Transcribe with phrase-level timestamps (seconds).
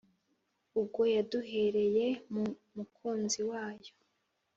[0.79, 3.91] ubwo yaduhereye mu Mukunzi wayo.